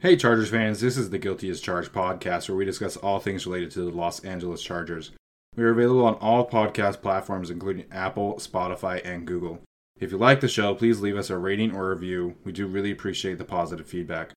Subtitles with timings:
[0.00, 3.46] Hey, Chargers fans, this is the Guilty as Charged podcast where we discuss all things
[3.46, 5.12] related to the Los Angeles Chargers.
[5.56, 9.60] We are available on all podcast platforms, including Apple, Spotify, and Google.
[9.98, 12.36] If you like the show, please leave us a rating or review.
[12.44, 14.32] We do really appreciate the positive feedback.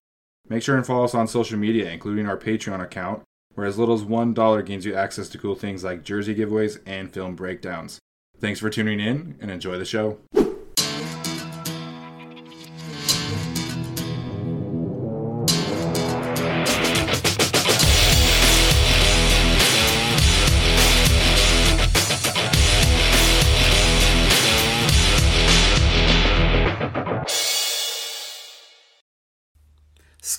[0.47, 3.23] Make sure and follow us on social media, including our Patreon account,
[3.55, 7.11] where as little as $1 gains you access to cool things like jersey giveaways and
[7.11, 7.99] film breakdowns.
[8.39, 10.19] Thanks for tuning in and enjoy the show.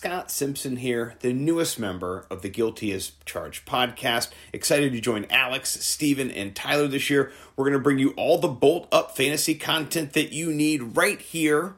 [0.01, 4.31] Scott Simpson here, the newest member of the Guilty as Charged podcast.
[4.51, 7.31] Excited to join Alex, Steven, and Tyler this year.
[7.55, 11.21] We're going to bring you all the bolt up fantasy content that you need right
[11.21, 11.75] here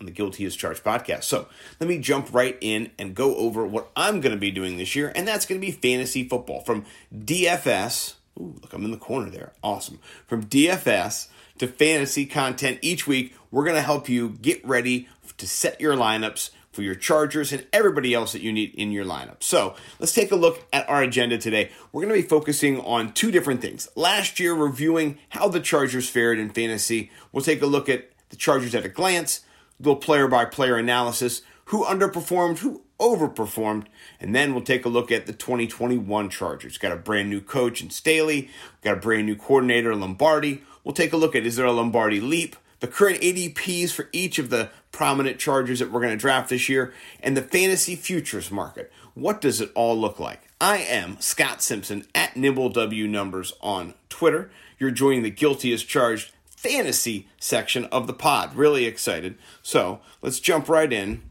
[0.00, 1.24] on the Guilty as Charged podcast.
[1.24, 1.46] So
[1.78, 4.96] let me jump right in and go over what I'm going to be doing this
[4.96, 8.14] year, and that's going to be fantasy football from DFS.
[8.40, 9.52] Ooh, look, I'm in the corner there.
[9.62, 9.98] Awesome.
[10.26, 15.06] From DFS to fantasy content each week, we're going to help you get ready
[15.36, 19.04] to set your lineups for your Chargers and everybody else that you need in your
[19.04, 19.42] lineup.
[19.42, 21.70] So let's take a look at our agenda today.
[21.92, 23.88] We're going to be focusing on two different things.
[23.96, 27.10] Last year, reviewing how the Chargers fared in fantasy.
[27.32, 29.40] We'll take a look at the Chargers at a glance,
[29.80, 33.86] little player by player analysis, who underperformed, who overperformed,
[34.20, 36.78] and then we'll take a look at the 2021 Chargers.
[36.78, 38.50] Got a brand new coach in Staley,
[38.82, 40.62] got a brand new coordinator, Lombardi.
[40.82, 42.56] We'll take a look at is there a Lombardi leap?
[42.80, 46.68] The current ADPs for each of the prominent chargers that we're going to draft this
[46.68, 48.92] year, and the fantasy futures market.
[49.14, 50.42] What does it all look like?
[50.60, 54.50] I am Scott Simpson at NimbleW Numbers on Twitter.
[54.78, 58.54] You're joining the Guilty as Charged fantasy section of the pod.
[58.56, 59.36] Really excited.
[59.62, 61.22] So let's jump right in.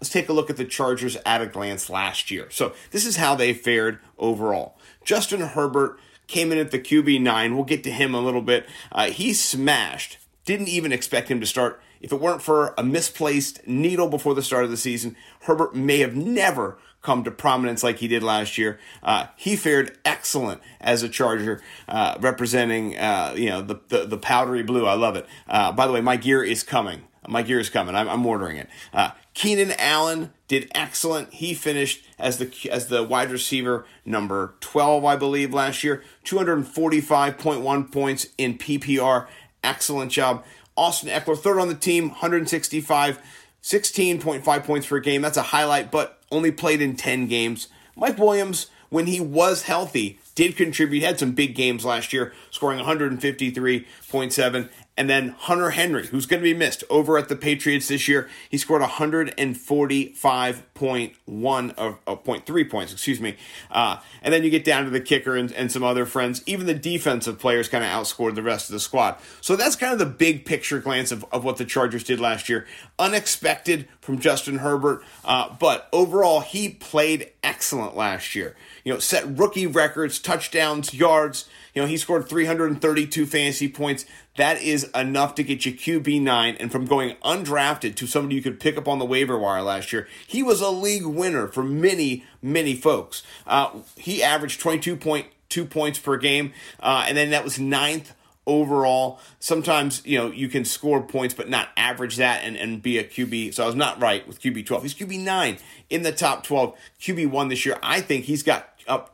[0.00, 2.48] Let's take a look at the Chargers at a glance last year.
[2.50, 4.76] So this is how they fared overall.
[5.04, 7.54] Justin Herbert came in at the QB nine.
[7.54, 8.66] We'll get to him a little bit.
[8.90, 11.80] Uh, he smashed didn't even expect him to start.
[12.00, 15.98] If it weren't for a misplaced needle before the start of the season, Herbert may
[15.98, 18.78] have never come to prominence like he did last year.
[19.02, 24.18] Uh, he fared excellent as a Charger, uh, representing uh, you know the, the, the
[24.18, 24.86] powdery blue.
[24.86, 25.26] I love it.
[25.48, 27.02] Uh, by the way, my gear is coming.
[27.28, 27.94] My gear is coming.
[27.94, 28.68] I'm, I'm ordering it.
[28.92, 31.32] Uh, Keenan Allen did excellent.
[31.34, 36.02] He finished as the as the wide receiver number 12, I believe, last year.
[36.24, 39.28] 245.1 points in PPR
[39.62, 40.44] excellent job.
[40.76, 43.18] Austin Ekeler, third on the team, 165,
[43.62, 45.22] 16.5 points per game.
[45.22, 47.68] That's a highlight, but only played in 10 games.
[47.94, 52.78] Mike Williams, when he was healthy, did contribute, had some big games last year, scoring
[52.78, 54.68] 153.7.
[54.96, 58.28] And then Hunter Henry, who's going to be missed over at the Patriots this year.
[58.50, 63.36] He scored 145.1 of, of 0.3 points, excuse me.
[63.70, 66.42] Uh, and then you get down to the kicker and, and some other friends.
[66.44, 69.16] Even the defensive players kind of outscored the rest of the squad.
[69.40, 72.50] So that's kind of the big picture glance of, of what the Chargers did last
[72.50, 72.66] year.
[72.98, 78.54] Unexpected from Justin Herbert, uh, but overall, he played excellent last year.
[78.84, 81.48] You know, set rookie records, touchdowns, yards.
[81.74, 84.04] You know, he scored 332 fantasy points.
[84.36, 86.56] That is enough to get you QB9.
[86.60, 89.92] And from going undrafted to somebody you could pick up on the waiver wire last
[89.92, 93.22] year, he was a league winner for many, many folks.
[93.46, 98.14] Uh, he averaged 22.2 points per game, uh, and then that was ninth
[98.46, 99.20] overall.
[99.38, 103.04] Sometimes, you know, you can score points but not average that and, and be a
[103.04, 103.54] QB.
[103.54, 104.82] So I was not right with QB 12.
[104.82, 105.58] He's QB 9
[105.90, 106.76] in the top 12.
[107.00, 107.78] QB 1 this year.
[107.82, 109.11] I think he's got up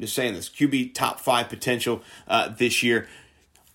[0.00, 3.08] just saying this QB top five potential uh, this year.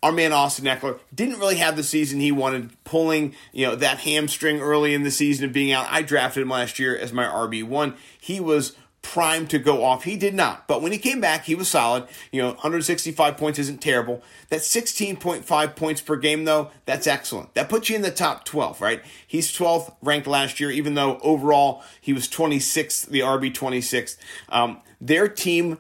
[0.04, 4.00] Our man Austin Ekeler didn't really have the season he wanted, pulling you know that
[4.00, 5.88] hamstring early in the season of being out.
[5.90, 7.96] I drafted him last year as my RB one.
[8.20, 10.04] He was primed to go off.
[10.04, 12.08] He did not, but when he came back, he was solid.
[12.32, 14.22] You know, 165 points isn't terrible.
[14.50, 17.54] That 16.5 points per game, though, that's excellent.
[17.54, 19.02] That puts you in the top 12, right?
[19.26, 24.18] He's 12th ranked last year, even though overall he was 26th, the RB 26th.
[24.50, 25.80] Um, their team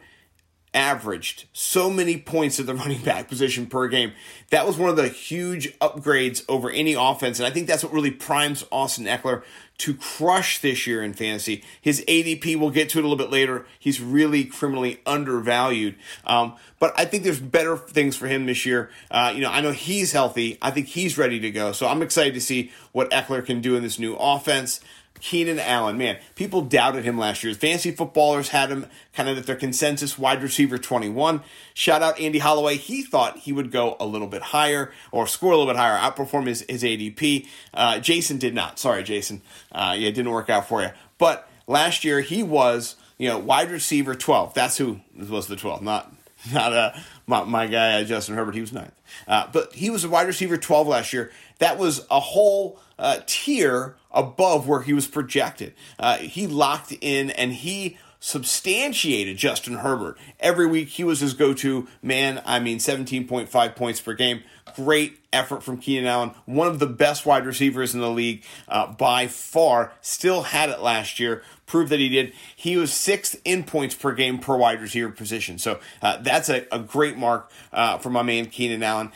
[0.73, 4.13] averaged so many points at the running back position per game.
[4.49, 7.39] That was one of the huge upgrades over any offense.
[7.39, 9.43] And I think that's what really primes Austin Ekeler
[9.81, 11.63] to crush this year in fantasy.
[11.81, 13.65] His ADP, we'll get to it a little bit later.
[13.79, 15.95] He's really criminally undervalued.
[16.23, 18.91] Um, but I think there's better things for him this year.
[19.09, 20.59] Uh, you know, I know he's healthy.
[20.61, 21.71] I think he's ready to go.
[21.71, 24.81] So I'm excited to see what Ekeler can do in this new offense.
[25.21, 27.53] Keenan Allen, man, people doubted him last year.
[27.53, 31.41] Fantasy footballers had him kind of at their consensus wide receiver 21.
[31.75, 32.75] Shout out Andy Holloway.
[32.75, 35.97] He thought he would go a little bit higher or score a little bit higher,
[35.97, 37.47] outperform his, his ADP.
[37.73, 38.79] Uh, Jason did not.
[38.79, 39.43] Sorry, Jason.
[39.71, 40.89] Uh, yeah, it didn't work out for you.
[41.17, 44.53] But last year he was, you know, wide receiver 12.
[44.53, 46.13] That's who was the 12, not
[46.53, 46.91] not uh,
[47.27, 48.55] my, my guy uh, Justin Herbert.
[48.55, 48.93] He was ninth,
[49.27, 51.31] uh, but he was a wide receiver 12 last year.
[51.59, 55.73] That was a whole uh, tier above where he was projected.
[55.99, 60.17] Uh, he locked in and he substantiated Justin Herbert.
[60.39, 62.41] Every week he was his go to man.
[62.45, 64.43] I mean, 17.5 points per game.
[64.75, 68.87] Great effort from Keenan Allen, one of the best wide receivers in the league uh,
[68.87, 69.91] by far.
[70.01, 71.43] Still had it last year.
[71.65, 72.33] Proved that he did.
[72.55, 75.57] He was sixth in points per game per wide receiver position.
[75.57, 79.11] So uh, that's a, a, great mark uh, for my man Keenan Allen.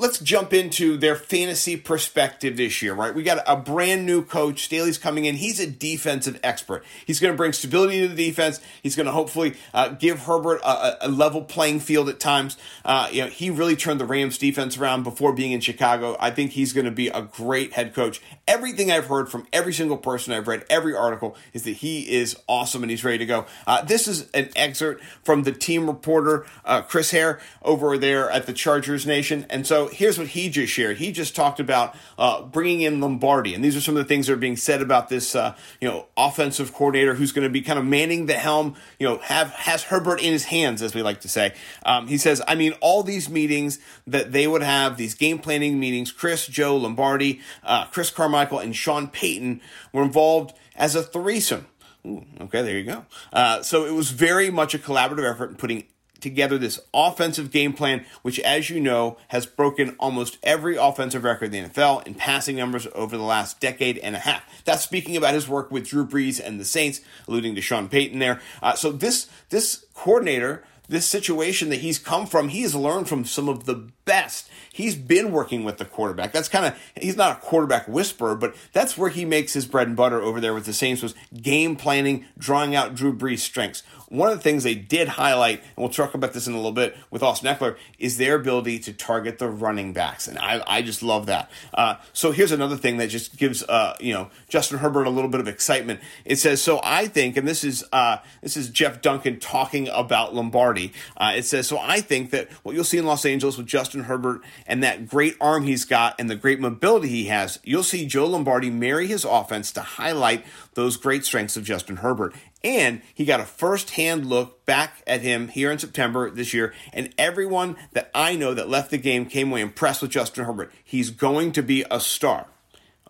[0.00, 3.12] Let's jump into their fantasy perspective this year, right?
[3.12, 4.62] We got a brand new coach.
[4.62, 5.34] Staley's coming in.
[5.34, 6.84] He's a defensive expert.
[7.04, 8.60] He's going to bring stability to the defense.
[8.80, 12.56] He's going to hopefully uh, give Herbert a, a, level playing field at times.
[12.84, 16.16] Uh, you know, he really turned the Rams defense around before being in Chicago.
[16.20, 18.22] I think he's going to be a great head coach.
[18.46, 22.36] Everything I've heard from every single person I've read, every article, is that he is
[22.46, 23.46] awesome and he's ready to go.
[23.66, 28.46] Uh, this is an excerpt from the team reporter, uh, Chris Hayre, over there at
[28.46, 29.44] the Chargers Nation.
[29.50, 30.98] And so here's what he just shared.
[30.98, 34.26] He just talked about uh, bringing in Lombardi, and these are some of the things
[34.26, 37.60] that are being said about this, uh, you know, offensive coordinator who's going to be
[37.60, 38.74] kind of manning the helm.
[38.98, 41.54] You know, have has Herbert in his hands, as we like to say.
[41.84, 45.78] Um, he says, I mean, all these meetings that they would have, these game planning
[45.78, 49.60] meetings, Chris, Joe, Lombardi, uh, Chris Carmichael, and Sean Payton
[49.92, 51.66] were involved as a threesome.
[52.06, 53.04] Ooh, okay, there you go.
[53.32, 55.84] Uh, so it was very much a collaborative effort in putting
[56.20, 61.54] together this offensive game plan, which, as you know, has broken almost every offensive record
[61.54, 64.44] in the NFL in passing numbers over the last decade and a half.
[64.64, 68.18] That's speaking about his work with Drew Brees and the Saints, alluding to Sean Payton
[68.18, 68.40] there.
[68.62, 73.24] Uh, so this this coordinator this situation that he's come from, he has learned from
[73.24, 74.48] some of the best.
[74.72, 76.32] He's been working with the quarterback.
[76.32, 79.86] That's kind of he's not a quarterback whisperer, but that's where he makes his bread
[79.86, 83.82] and butter over there with the Saints was game planning, drawing out Drew Brees' strengths.
[84.08, 86.72] One of the things they did highlight, and we'll talk about this in a little
[86.72, 90.80] bit with Austin Ekeler, is their ability to target the running backs, and I, I
[90.80, 91.50] just love that.
[91.74, 95.28] Uh, so here's another thing that just gives uh, you know Justin Herbert a little
[95.28, 96.00] bit of excitement.
[96.24, 96.80] It says so.
[96.82, 100.92] I think, and this is uh, this is Jeff Duncan talking about Lombardi.
[101.16, 101.78] Uh, it says so.
[101.78, 105.36] I think that what you'll see in Los Angeles with Justin Herbert and that great
[105.40, 109.24] arm he's got and the great mobility he has, you'll see Joe Lombardi marry his
[109.24, 112.34] offense to highlight those great strengths of Justin Herbert.
[112.64, 116.74] And he got a first hand look back at him here in September this year.
[116.92, 120.72] And everyone that I know that left the game came away impressed with Justin Herbert.
[120.82, 122.46] He's going to be a star.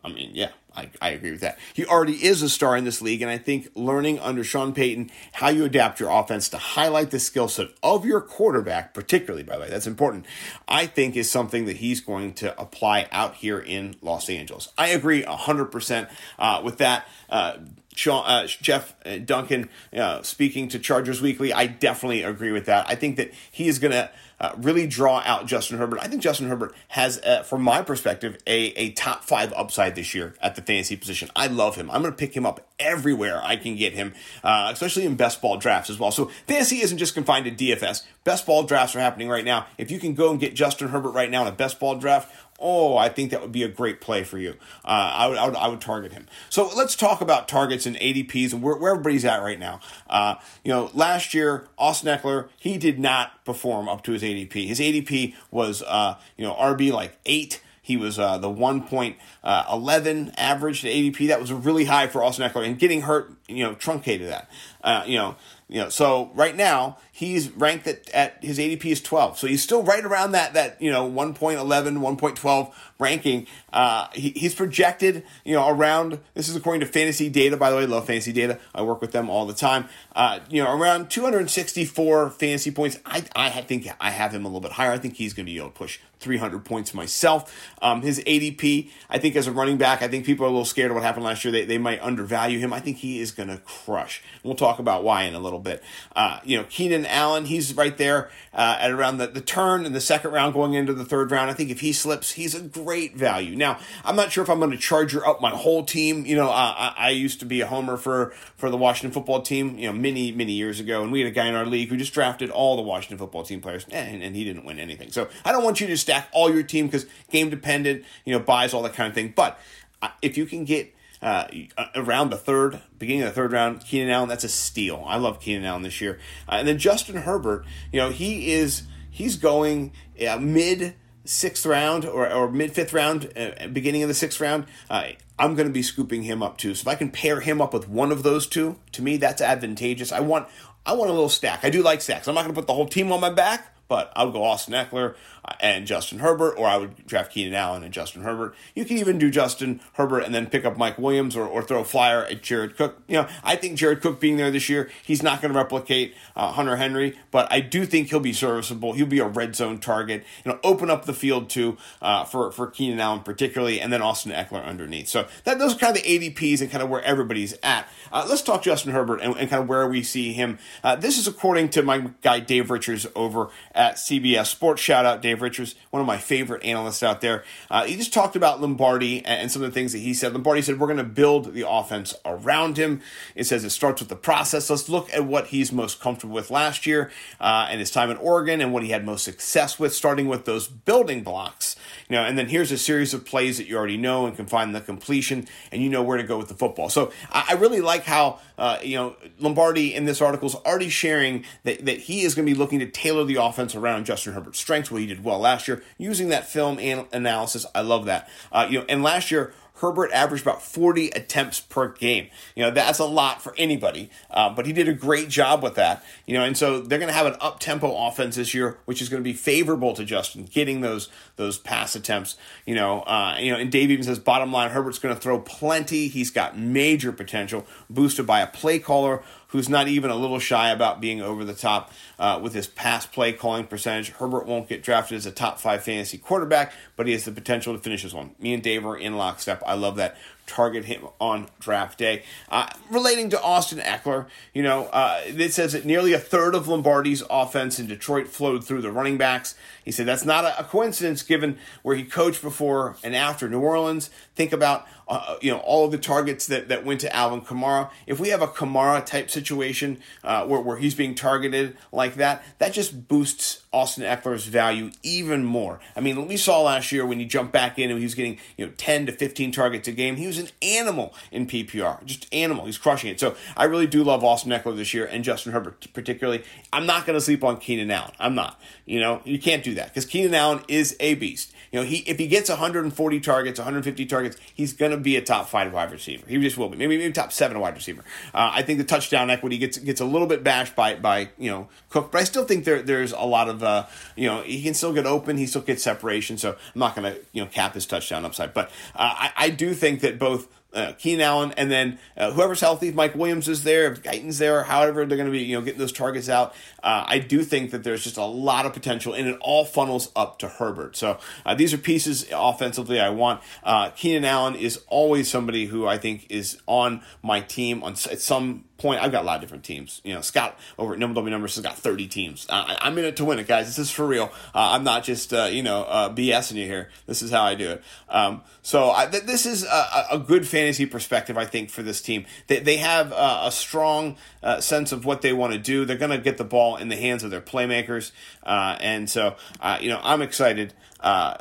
[0.04, 1.58] I mean, yeah, I, I agree with that.
[1.74, 5.10] He already is a star in this league, and I think learning under Sean Payton
[5.32, 9.56] how you adapt your offense to highlight the skill set of your quarterback, particularly, by
[9.56, 10.26] the way, that's important,
[10.68, 14.68] I think is something that he's going to apply out here in Los Angeles.
[14.78, 17.08] I agree 100% uh, with that.
[17.28, 17.58] Uh,
[17.98, 22.88] Sean, uh, Jeff uh, Duncan uh, speaking to Chargers Weekly, I definitely agree with that.
[22.88, 24.08] I think that he is going to
[24.40, 25.98] uh, really draw out Justin Herbert.
[26.00, 30.14] I think Justin Herbert has, uh, from my perspective, a, a top five upside this
[30.14, 31.30] year at the fantasy position.
[31.34, 31.90] I love him.
[31.90, 34.14] I'm going to pick him up everywhere I can get him,
[34.44, 36.10] uh, especially in best ball drafts as well.
[36.10, 38.04] So fantasy isn't just confined to DFS.
[38.24, 39.66] Best ball drafts are happening right now.
[39.76, 42.32] If you can go and get Justin Herbert right now in a best ball draft,
[42.58, 44.54] oh, I think that would be a great play for you.
[44.84, 46.26] Uh, I, would, I, would, I would target him.
[46.50, 49.80] So let's talk about targets and ADPs and where, where everybody's at right now.
[50.10, 54.66] Uh, you know, last year, Austin Ekeler, he did not perform up to his ADP.
[54.66, 57.60] His ADP was, uh, you know, RB like eight.
[57.80, 61.28] He was uh, the 1.11 uh, average to ADP.
[61.28, 64.50] That was really high for Austin Ekeler, and getting hurt, you know, truncated that.
[64.84, 65.36] Uh, you know,
[65.68, 69.38] you know, so right now he's ranked at, at his ADP is 12.
[69.38, 73.46] So he's still right around that that you know 1.11, 1.12 ranking.
[73.72, 76.20] Uh, he, he's projected you know around.
[76.34, 77.86] This is according to Fantasy Data, by the way.
[77.86, 78.58] Love Fantasy Data.
[78.74, 79.88] I work with them all the time.
[80.14, 82.98] Uh, you know, around 264 fantasy points.
[83.04, 84.92] I I think I have him a little bit higher.
[84.92, 87.54] I think he's going to be able to push 300 points myself.
[87.80, 90.64] Um, his ADP, I think as a running back, I think people are a little
[90.64, 91.52] scared of what happened last year.
[91.52, 92.72] They they might undervalue him.
[92.72, 94.22] I think he is going to crush.
[94.42, 95.82] We'll talk about why in a little bit.
[96.16, 99.92] Uh, you know, Keenan Allen, he's right there uh, at around the, the turn in
[99.92, 101.50] the second round going into the third round.
[101.50, 103.56] I think if he slips, he's a great value.
[103.56, 106.26] Now, I'm not sure if I'm going to charger up my whole team.
[106.26, 109.78] You know, I, I used to be a homer for, for the Washington football team,
[109.78, 111.02] you know, many, many years ago.
[111.02, 113.42] And we had a guy in our league who just drafted all the Washington football
[113.42, 115.12] team players and, and he didn't win anything.
[115.12, 118.40] So I don't want you to stack all your team because game dependent, you know,
[118.40, 119.32] byes, all that kind of thing.
[119.34, 119.58] But
[120.02, 121.48] uh, if you can get uh,
[121.94, 125.04] around the third, beginning of the third round, Keenan Allen, that's a steal.
[125.06, 126.18] I love Keenan Allen this year.
[126.48, 129.92] Uh, and then Justin Herbert, you know, he is he's going
[130.26, 130.94] uh, mid
[131.28, 134.66] sixth round or, or mid fifth round, uh, beginning of the sixth round.
[134.88, 136.74] Uh, I'm going to be scooping him up too.
[136.74, 139.42] So if I can pair him up with one of those two, to me that's
[139.42, 140.10] advantageous.
[140.10, 140.48] I want
[140.86, 141.64] I want a little stack.
[141.64, 142.26] I do like stacks.
[142.26, 144.44] I'm not going to put the whole team on my back, but I would go
[144.44, 145.14] Austin Ekeler
[145.60, 148.54] and Justin Herbert, or I would draft Keenan Allen and Justin Herbert.
[148.74, 151.80] You can even do Justin Herbert and then pick up Mike Williams or, or throw
[151.80, 153.00] a flyer at Jared Cook.
[153.08, 156.14] You know, I think Jared Cook being there this year, he's not going to replicate
[156.36, 158.92] uh, Hunter Henry, but I do think he'll be serviceable.
[158.92, 160.24] He'll be a red zone target.
[160.44, 164.02] You know, open up the field too uh, for for Keenan Allen particularly, and then
[164.02, 165.08] Austin Ekeler underneath.
[165.08, 167.88] So that those are kind of the ADPs and kind of where everybody's at.
[168.12, 170.58] Uh, let's talk Justin Herbert and, and, kind of where we see him.
[170.84, 174.82] Uh, this is according to my guy Dave Richards over at CBS Sports.
[174.82, 177.44] Shout out Dave Richards, one of my favorite analysts out there.
[177.70, 180.32] Uh, he just talked about Lombardi and some of the things that he said.
[180.32, 183.00] Lombardi said, We're going to build the offense around him.
[183.36, 184.68] It says it starts with the process.
[184.68, 188.16] Let's look at what he's most comfortable with last year uh, and his time in
[188.16, 191.76] Oregon and what he had most success with, starting with those building blocks.
[192.08, 194.46] You know, and then here's a series of plays that you already know and can
[194.46, 196.88] find the completion, and you know where to go with the football.
[196.88, 200.88] So I, I really like how uh, you know Lombardi in this article is already
[200.88, 204.34] sharing that, that he is going to be looking to tailor the offense around Justin
[204.34, 207.64] Herbert's strengths, what he did well last year, using that film an- analysis.
[207.74, 208.28] I love that.
[208.52, 212.28] Uh, you know, and last year Herbert averaged about 40 attempts per game.
[212.54, 215.74] You know, that's a lot for anybody, uh, but he did a great job with
[215.76, 216.04] that.
[216.26, 219.00] You know, and so they're going to have an up tempo offense this year, which
[219.00, 222.36] is going to be favorable to Justin getting those those pass attempts.
[222.66, 225.38] You know, uh, you know, and Dave even says bottom line, Herbert's going to throw
[225.40, 226.08] plenty.
[226.08, 230.70] He's got major potential, boosted by a play caller who's not even a little shy
[230.70, 234.10] about being over the top uh, with his pass play calling percentage.
[234.10, 237.74] Herbert won't get drafted as a top five fantasy quarterback, but he has the potential
[237.74, 238.34] to finish as one.
[238.38, 239.62] Me and Dave are in lockstep.
[239.66, 240.16] I love that
[240.48, 242.24] target him on draft day.
[242.48, 246.66] Uh, relating to Austin Ekeler, you know, uh, it says that nearly a third of
[246.66, 249.54] Lombardi's offense in Detroit flowed through the running backs.
[249.84, 254.10] He said that's not a, coincidence given where he coached before and after New Orleans.
[254.34, 257.90] Think about uh, you know all of the targets that, that went to Alvin Kamara.
[258.06, 262.44] If we have a Kamara type situation uh, where, where he's being targeted like that,
[262.58, 265.80] that just boosts Austin Ekeler's value even more.
[265.96, 268.38] I mean, we saw last year when he jumped back in and he was getting
[268.56, 270.16] you know 10 to 15 targets a game.
[270.16, 272.66] He was who's an animal in PPR, just animal.
[272.66, 273.20] He's crushing it.
[273.20, 276.44] So I really do love Austin Ekeler this year and Justin Herbert particularly.
[276.72, 278.12] I'm not going to sleep on Keenan Allen.
[278.18, 278.60] I'm not.
[278.86, 281.52] You know, you can't do that because Keenan Allen is a beast.
[281.72, 285.22] You know, he if he gets 140 targets, 150 targets, he's going to be a
[285.22, 286.26] top five wide receiver.
[286.26, 286.78] He just will be.
[286.78, 288.02] Maybe maybe top seven wide receiver.
[288.32, 291.50] Uh, I think the touchdown equity gets gets a little bit bashed by by you
[291.50, 294.62] know Cook, but I still think there there's a lot of uh, you know he
[294.62, 296.38] can still get open, he still gets separation.
[296.38, 299.50] So I'm not going to you know cap his touchdown upside, but uh, I I
[299.50, 303.14] do think that both both uh, Keenan Allen, and then uh, whoever's healthy, if Mike
[303.14, 305.92] Williams is there, if Guyton's there, however they're going to be, you know, getting those
[305.92, 306.54] targets out.
[306.82, 310.12] Uh, I do think that there's just a lot of potential, and it all funnels
[310.14, 310.96] up to Herbert.
[310.96, 313.40] So uh, these are pieces offensively I want.
[313.64, 318.20] Uh, Keenan Allen is always somebody who I think is on my team on at
[318.20, 319.02] some point.
[319.02, 320.00] I've got a lot of different teams.
[320.04, 322.46] You know, Scott over at NimbleW Numbers has got 30 teams.
[322.48, 323.66] Uh, I'm in it to win it, guys.
[323.66, 324.30] This is for real.
[324.54, 325.84] Uh, I'm not just, uh, you know,
[326.14, 326.90] BSing you here.
[327.06, 327.82] This is how I do it.
[328.08, 332.02] Um, so I, th- this is a, a, good fantasy perspective, I think, for this
[332.02, 332.26] team.
[332.46, 335.84] They, they have uh, a strong uh, sense of what they want to do.
[335.84, 338.12] They're going to get the ball in the hands of their playmakers.
[338.44, 339.36] and so,
[339.80, 340.74] you know, I'm excited.
[341.00, 341.36] I'm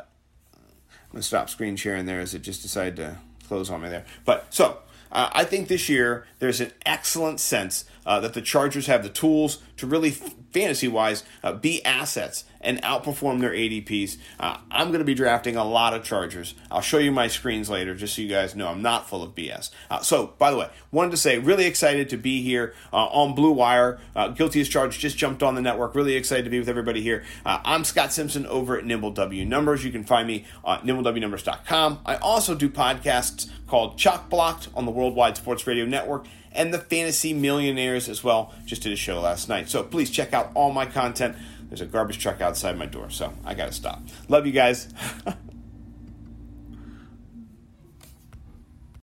[1.12, 4.04] going to stop screen sharing there as it just decided to close on me there.
[4.24, 4.78] But so
[5.10, 9.08] uh, I think this year there's an excellent sense uh, that the Chargers have the
[9.08, 14.16] tools to really, fantasy wise, uh, be assets and outperform their ADPs.
[14.38, 16.54] Uh, I'm going to be drafting a lot of Chargers.
[16.70, 19.34] I'll show you my screens later just so you guys know I'm not full of
[19.34, 19.70] BS.
[19.90, 23.34] Uh, so, by the way, wanted to say, really excited to be here uh, on
[23.34, 23.98] Blue Wire.
[24.34, 25.94] Guilty as Charged just jumped on the network.
[25.94, 27.24] Really excited to be with everybody here.
[27.44, 29.84] I'm Scott Simpson over at NimbleW Numbers.
[29.84, 32.00] You can find me at nimblewnumbers.com.
[32.04, 36.78] I also do podcasts called Chalk Blocked on the Worldwide Sports Radio Network and the
[36.78, 38.52] Fantasy Millionaires as well.
[38.64, 39.68] Just did a show last night.
[39.68, 41.36] So please check out all my content.
[41.68, 44.02] There's a garbage truck outside my door, so I got to stop.
[44.28, 44.88] Love you guys.